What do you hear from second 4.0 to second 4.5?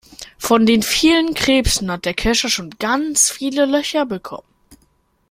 bekommen.